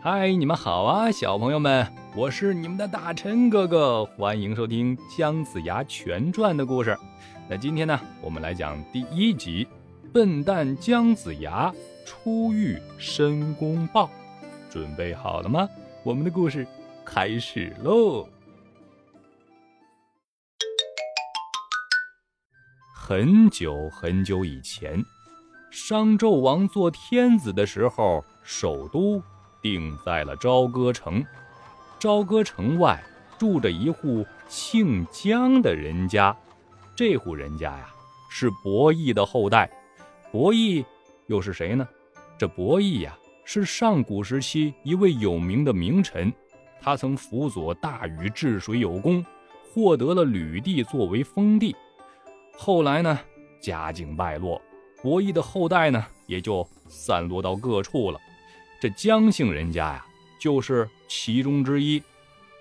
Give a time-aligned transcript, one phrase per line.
[0.00, 6.96] 嗨，你们好啊，小朋友们，我是你们的大陈哥哥，欢迎收听《姜子牙全传》的故事。
[7.48, 9.64] 那今天呢，我们来讲第一集
[10.12, 11.74] 《笨蛋姜子牙
[12.06, 14.04] 初遇申公豹》，
[14.70, 15.68] 准备好了吗？
[16.04, 16.64] 我们的故事
[17.04, 18.28] 开始喽！
[22.94, 25.04] 很久很久以前，
[25.72, 29.20] 商纣王做天子的时候，首都。
[29.62, 31.24] 定在了朝歌城，
[31.98, 33.02] 朝歌城外
[33.38, 36.36] 住着一户姓姜的人家，
[36.94, 37.90] 这户人家呀
[38.30, 39.70] 是伯益的后代。
[40.30, 40.84] 伯益
[41.26, 41.88] 又是谁呢？
[42.36, 46.32] 这伯益呀是上古时期一位有名的名臣，
[46.80, 49.24] 他曾辅佐大禹治水有功，
[49.72, 51.74] 获得了吕地作为封地。
[52.56, 53.18] 后来呢，
[53.60, 54.60] 家境败落，
[55.02, 58.20] 伯益的后代呢也就散落到各处了。
[58.80, 60.06] 这姜姓人家呀，
[60.40, 62.00] 就是其中之一。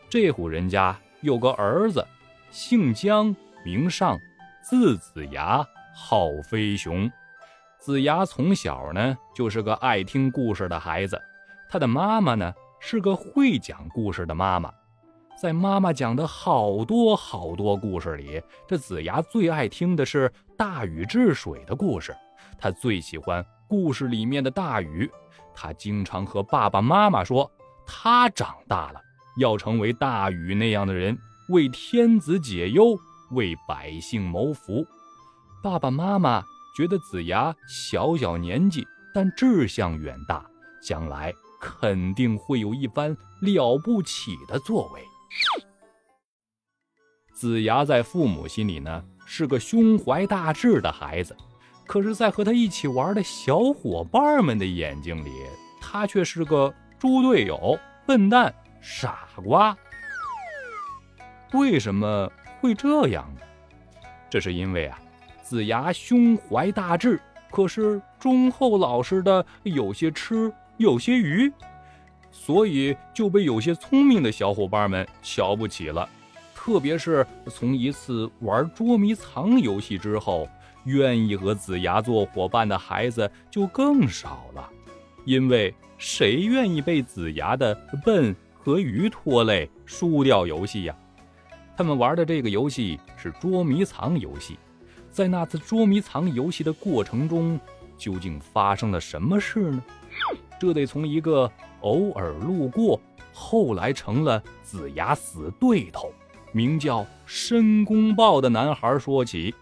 [0.09, 2.04] 这户人家有个儿子，
[2.49, 4.18] 姓姜，名尚，
[4.63, 5.63] 字子牙，
[5.96, 7.12] 号飞熊。
[7.79, 11.21] 子牙从小呢就是个爱听故事的孩子，
[11.70, 14.74] 他的妈妈呢是个会讲故事的妈妈。
[15.40, 22.15] 在妈妈讲的好多好多故事里，这子牙最爱听的是大禹治水的故事，
[22.57, 25.07] 他最喜欢故事里面的大禹。
[25.60, 27.52] 他经常和爸爸妈妈说，
[27.84, 29.02] 他长大了
[29.40, 31.18] 要成为大禹那样的人，
[31.49, 32.96] 为天子解忧，
[33.32, 34.86] 为百姓谋福。
[35.64, 36.44] 爸爸妈妈
[36.76, 40.46] 觉得子牙小小年纪，但志向远大，
[40.80, 45.02] 将来肯定会有一番了不起的作为。
[47.34, 51.36] 子牙在父母心里呢，是个胸怀大志的孩子。
[51.88, 55.32] 可是，在和他一起玩的小伙伴们的眼睛里，
[55.80, 59.76] 他却是个猪队友、笨蛋、傻瓜。
[61.54, 63.41] 为什么会这样呢？
[64.30, 65.00] 这是因为啊，
[65.42, 67.18] 子牙胸怀大志，
[67.50, 71.50] 可是忠厚老实的有些痴，有些愚，
[72.30, 76.08] 所以就被有些聪明的小伙伴们瞧不起了。
[76.54, 80.50] 特别是从一次玩捉迷藏游戏之后。
[80.88, 84.70] 愿意和子牙做伙伴的孩子就更少了，
[85.25, 90.96] 因为谁愿意被子牙的笨和愚拖累，输掉游戏呀？
[91.75, 94.58] 他们玩的这个游戏是捉迷藏游戏，
[95.12, 97.59] 在那次捉迷藏游戏的过程中，
[97.98, 99.84] 究竟发生了什么事呢？
[100.59, 103.00] 这得从一个偶尔路过，
[103.31, 106.12] 后来成了子牙死对头，
[106.52, 109.54] 名叫申公豹的男孩说起。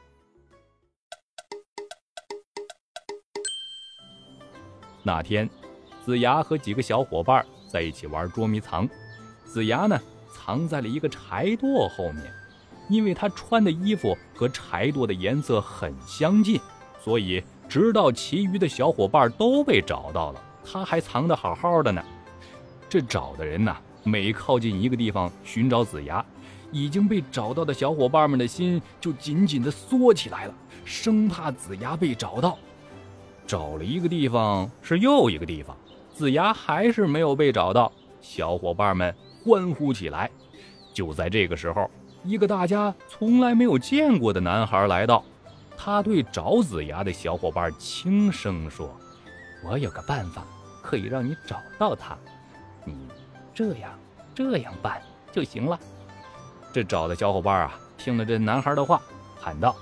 [5.07, 5.47] 那天，
[6.03, 8.89] 子牙和几个小伙伴在一起玩捉迷藏。
[9.43, 9.95] 子牙呢，
[10.33, 12.23] 藏在了一个柴垛后面，
[12.89, 16.59] 因为他穿的衣服和柴垛的颜色很相近，
[16.99, 22.03] 所以直到其余的小伙伴都被找到了，他还藏得好好的呢。
[22.89, 26.25] 这找的人呢，每靠近一个地方寻找子牙，
[26.71, 32.57] 已经被找到的小伙伴们的心就紧紧地缩起来了，生怕子牙被找到。
[33.47, 35.75] 找了一个地方是又一个地方，
[36.13, 37.91] 子牙还是没有被找到，
[38.21, 39.13] 小伙伴们
[39.43, 40.29] 欢呼起来。
[40.93, 41.89] 就在这个时候，
[42.23, 45.23] 一个大家从来没有见过的男孩来到，
[45.77, 48.89] 他对找子牙的小伙伴轻声说
[49.63, 50.43] ：“我有个办法
[50.81, 52.17] 可以让你找到他，
[52.83, 52.95] 你
[53.53, 53.91] 这样
[54.33, 54.99] 这样办
[55.31, 55.79] 就行了。”
[56.73, 59.01] 这找的小伙伴啊，听了这男孩的话，
[59.39, 59.75] 喊道：“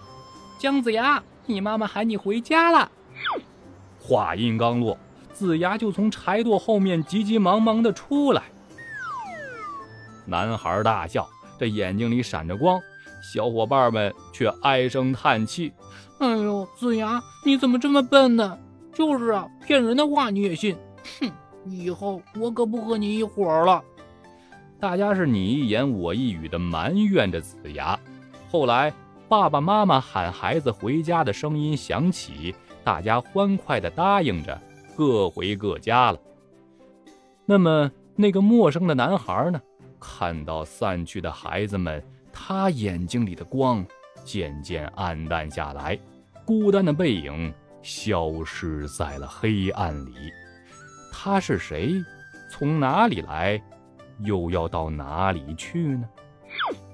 [0.59, 2.91] 姜子牙，你妈妈喊你回家了。”
[4.06, 4.97] 话音刚落，
[5.31, 8.44] 子牙就从柴垛后面急急忙忙地出来。
[10.25, 11.25] 男孩大笑，
[11.58, 12.81] 这眼睛里闪着光，
[13.34, 15.72] 小伙伴们却唉声叹气
[16.19, 18.59] ：“哎呦，子牙，你怎么这么笨呢？
[18.94, 20.75] 就是啊，骗人的话你也信？
[21.22, 21.31] 哼，
[21.66, 23.81] 以后我可不和你一伙了。”
[24.81, 27.98] 大家是你一言我一语的埋怨着子牙。
[28.51, 28.94] 后来，
[29.30, 32.54] 爸爸妈妈喊孩子回家的声音响起。
[32.83, 34.59] 大家欢快地答应着，
[34.95, 36.19] 各回各家了。
[37.45, 39.62] 那么，那个陌生的男孩呢？
[40.00, 43.85] 看到散去的孩子们，他眼睛里的光
[44.25, 45.97] 渐渐暗淡下来，
[46.45, 50.13] 孤单的背影消失在了黑暗里。
[51.12, 51.94] 他是谁？
[52.51, 53.62] 从哪里来？
[54.19, 56.07] 又要到哪里去呢？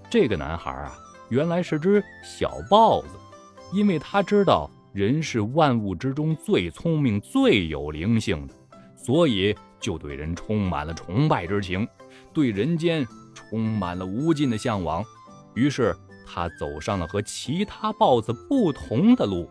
[0.09, 0.95] 这个男孩啊，
[1.29, 3.09] 原来是只小豹子，
[3.73, 4.69] 因为他知道。
[4.91, 8.53] 人是万物之中最聪明、最有灵性的，
[8.95, 11.87] 所以就对人充满了崇拜之情，
[12.33, 15.03] 对人间充满了无尽的向往。
[15.53, 15.95] 于是
[16.25, 19.49] 他走上了和其他豹子不同的路。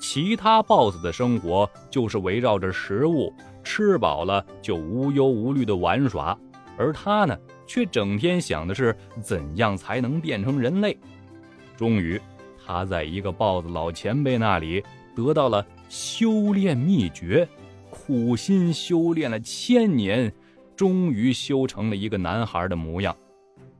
[0.00, 3.32] 其他豹子的生活就是围绕着食物，
[3.62, 6.36] 吃饱了就无忧无虑的玩耍，
[6.76, 7.38] 而他呢，
[7.68, 10.98] 却整天想的是怎样才能变成人类。
[11.76, 12.20] 终于，
[12.72, 14.82] 他在一个豹子老前辈那里
[15.14, 17.46] 得到了修炼秘诀。
[17.90, 20.32] 苦心修炼了千年，
[20.74, 23.14] 终于修成了一个男孩的模样。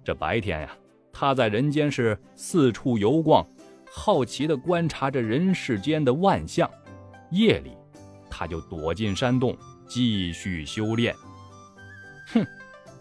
[0.04, 0.76] 这白天呀，
[1.10, 3.46] 他在人间是四处游逛，
[3.90, 6.68] 好奇地观察着人世间的万象；
[7.30, 7.70] 夜里，
[8.28, 9.56] 他就躲进山洞
[9.88, 11.14] 继续修炼。
[12.34, 12.44] 哼，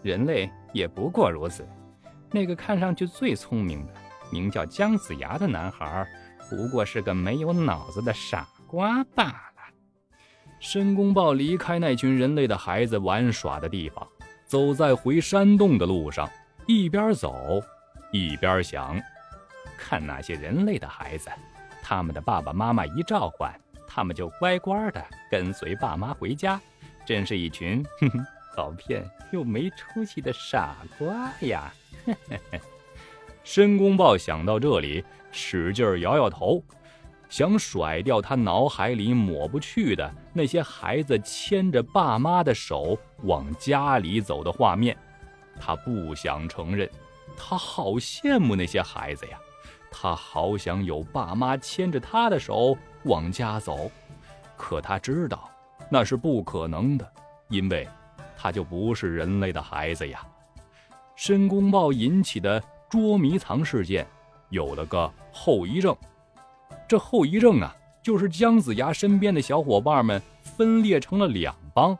[0.02, 1.68] 人类也不过如此。
[2.30, 3.92] 那个看上去最聪明的，
[4.32, 6.06] 名叫姜子牙的男孩，
[6.50, 9.52] 不过是个没有脑子的傻瓜罢了。
[10.58, 14.06] 申公豹离开那群人类的孩子玩耍的地方，
[14.46, 16.28] 走在回山洞的路上，
[16.66, 17.60] 一边走
[18.12, 19.00] 一边想：
[19.76, 21.30] 看那些人类的孩子，
[21.82, 23.52] 他们的爸爸妈妈一召唤，
[23.86, 26.60] 他们就乖乖的跟随爸妈回家，
[27.04, 31.72] 真是一群哼 哼好骗又没出息的傻瓜呀！
[32.04, 32.60] 嘿嘿嘿
[33.44, 36.62] 申公豹想到这里，使劲摇摇头。
[37.28, 44.94] 想甩掉他脑海里抹不去的那些孩子牵着爸妈的手往家里走的画面，
[45.58, 46.86] 他不想承认，
[47.34, 49.38] 他好羡慕那些孩子呀，
[49.90, 53.90] 他好想有爸妈牵着他的手往家走，
[54.54, 55.50] 可他知道
[55.90, 57.12] 那是不可能的，
[57.48, 57.88] 因为
[58.36, 60.20] 他就不是人类的孩子呀。
[61.16, 62.62] 申公豹引起的
[62.92, 64.06] 捉迷藏事件，
[64.50, 65.96] 有了个后遗症。
[66.86, 71.96] 这后遗症啊，就是姜子牙身边的小伙伴们分裂成了两帮，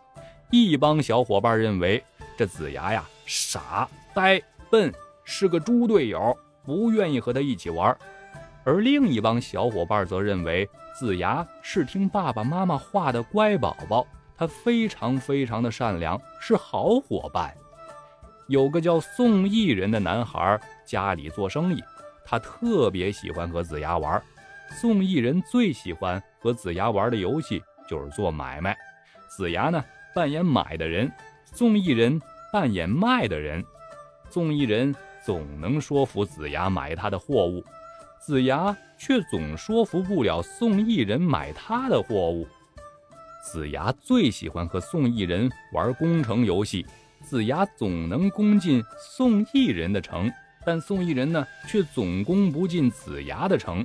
[0.51, 2.05] 一帮小伙伴认为
[2.37, 4.93] 这子牙呀傻呆笨，
[5.25, 7.97] 是个猪队友，不愿意和他一起玩；
[8.63, 14.07] 而另一帮小伙伴则认为子牙是听爸爸妈妈话的乖宝宝，
[14.37, 17.57] 他非常非常的善良，是好伙伴。
[18.49, 21.83] 有个叫宋义人的男孩，家里做生意，
[22.25, 24.23] 他特别喜欢和子牙玩。
[24.81, 28.77] 宋义人最喜欢和子牙玩的游戏就是做买卖，
[29.29, 29.85] 子牙呢
[30.15, 31.11] 扮演买的人，
[31.45, 32.21] 宋义人
[32.53, 33.63] 扮演卖的人。
[34.31, 37.63] 宋义人总能说服子牙买他的货物，
[38.19, 42.49] 子牙却总说服不了宋义人买他的货物。
[43.45, 46.87] 子牙最喜欢和宋义人玩攻城游戏，
[47.21, 50.31] 子牙总能攻进宋义人的城，
[50.65, 53.85] 但宋义人呢却总攻不进子牙的城。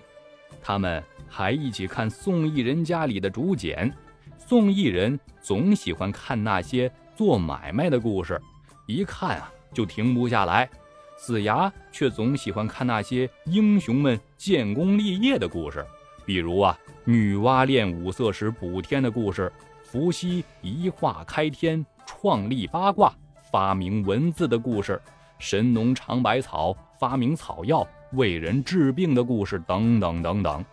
[0.62, 3.94] 他们还一起看宋义人家里的竹简，
[4.38, 8.42] 宋义人总喜欢看那些做买卖的故事，
[8.86, 10.70] 一看啊就停不下来。
[11.18, 15.86] 子牙却总喜欢看那些英雄们建功立业的故事，
[16.26, 19.52] 比如啊女娲炼五色石补天的故事，
[19.84, 23.12] 伏羲一画开天创立八卦
[23.52, 25.02] 发明文字的故事，
[25.40, 27.88] 神农尝百草发明草药。
[28.14, 30.64] 为人治病的故事等等等等，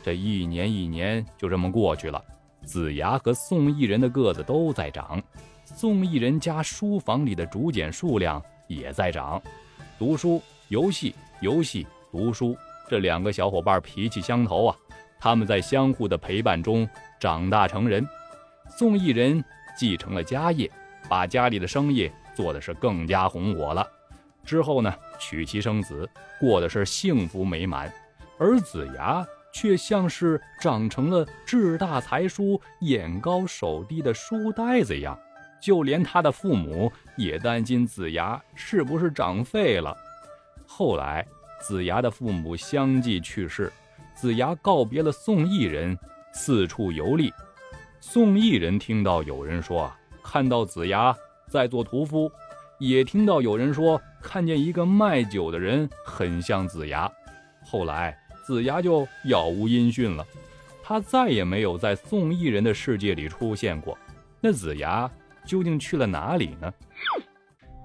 [0.00, 2.22] 这一年一年就这么过去了。
[2.64, 5.20] 子牙和宋义人的个子都在长，
[5.64, 9.42] 宋义人家书房里的竹简数量也在涨。
[9.98, 12.56] 读书、游戏、游戏、读书，
[12.88, 14.76] 这两个小伙伴脾气相投啊！
[15.18, 16.88] 他们在相互的陪伴中
[17.18, 18.06] 长大成人。
[18.68, 19.44] 宋义人
[19.76, 20.70] 继承了家业，
[21.08, 23.84] 把家里的生意做的是更加红火了。
[24.48, 26.08] 之后呢，娶妻生子，
[26.40, 27.92] 过的是幸福美满，
[28.38, 35.18] 而子牙却像是长成了志大才疏、眼高手低的书呆子一样，
[35.60, 39.94] 就连他的父母也担心子牙是不是长废了。
[40.66, 41.26] 后来，
[41.60, 43.70] 子牙的父母相继去世，
[44.14, 45.96] 子牙告别了宋义人，
[46.32, 47.30] 四处游历。
[48.00, 51.14] 宋义人听到有人说啊，看到子牙
[51.50, 52.32] 在做屠夫。
[52.78, 57.10] 也听到有人说，看见一个卖酒的人很像子牙。
[57.64, 60.26] 后来子牙就杳无音讯了，
[60.82, 63.96] 他再也没有在宋义人的世界里出现过。
[64.40, 65.10] 那子牙
[65.44, 66.72] 究竟去了哪里呢？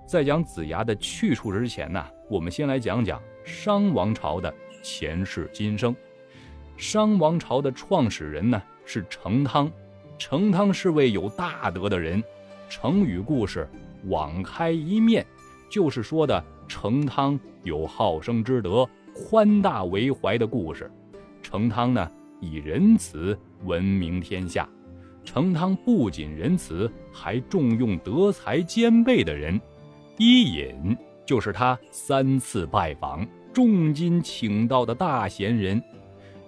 [0.07, 5.95] 在讲子牙的去处之前呢，我们先来讲讲商王朝的前世今生。
[6.77, 9.71] 商王朝的创始人呢是成汤，
[10.17, 12.23] 成汤是位有大德的人。
[12.69, 13.69] 成语故事。
[14.07, 15.25] 网开一面，
[15.73, 20.91] 就是说的成汤有好生之德、宽大为怀的故事。
[21.41, 24.69] 成汤呢，以仁慈闻名天下。
[25.25, 29.59] 成汤不仅仁慈，还重用德才兼备的人。
[30.19, 35.81] 伊尹就是他三次拜访、重金请到的大贤人。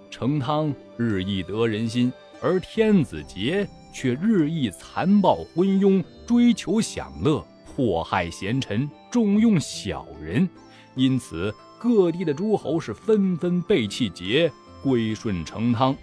[0.08, 7.44] 成汤日益得人心，而天子杰却日益残暴昏庸，追求享乐，
[7.76, 10.48] 迫害贤臣，重用小人。
[10.94, 14.50] 因此，各地的诸侯是纷纷背弃节，
[14.82, 15.94] 归顺成汤。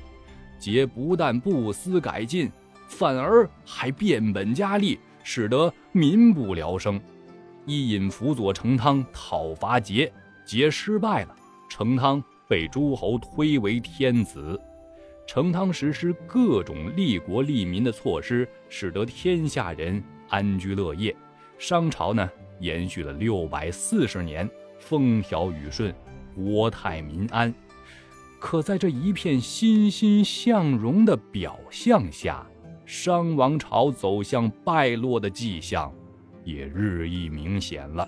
[0.60, 2.52] 节不但不思改进，
[2.88, 7.02] 反而还变本加厉，使得民不聊生。
[7.66, 10.12] 伊尹辅佐成汤讨伐桀，
[10.46, 11.36] 桀失败了，
[11.68, 14.62] 成汤被诸侯推为天子。
[15.26, 21.16] 成汤实施各种利国利民的措施，使得天下人安居乐业。
[21.64, 22.30] 商朝呢，
[22.60, 24.50] 延续了六百四十年。
[24.80, 25.96] 风调雨顺，
[26.36, 27.56] 国泰民安。
[28.38, 32.46] 可在这一片欣欣向荣的表象下，
[32.86, 35.90] 商王朝走向败落的迹象
[36.44, 38.06] 也日益明显了。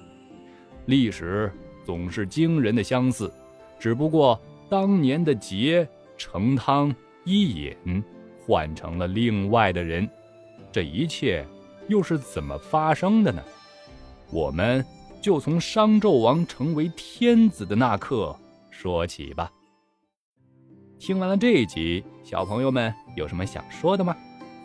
[0.88, 1.50] 历史
[1.86, 3.32] 总是惊人的相似，
[3.80, 4.38] 只不过
[4.70, 6.94] 当年的桀、成汤、
[7.24, 8.04] 伊尹
[8.38, 10.06] 换成了另外的人。
[10.74, 11.48] 这一切
[11.88, 13.44] 又是怎么发生的呢？
[14.32, 14.86] 我们。
[15.22, 18.38] 就从商纣王成为天子的那刻
[18.70, 19.52] 说起吧。
[21.00, 24.16] 听完了这一集，小朋友们有什么想说的吗？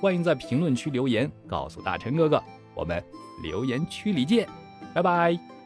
[0.03, 2.43] 欢迎在评论区留言告诉大陈哥哥。
[2.75, 3.03] 我们
[3.43, 4.47] 留言区里见，
[4.93, 5.60] 拜拜。